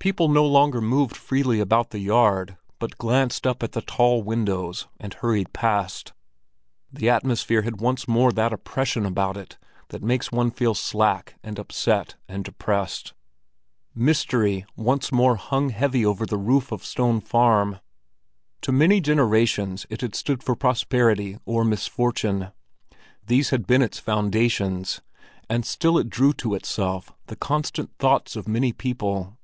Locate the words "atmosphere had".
7.10-7.80